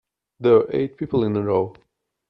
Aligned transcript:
There 0.39 0.53
were 0.55 0.69
eight 0.73 0.97
people 0.97 1.23
in 1.23 1.37
a 1.37 1.43
row. 1.43 1.75